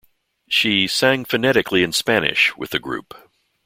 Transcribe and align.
She 0.49 0.87
"sang 0.87 1.25
phonetically 1.25 1.83
in 1.83 1.93
Spanish" 1.93 2.57
with 2.57 2.71
the 2.71 2.79
group. 2.79 3.13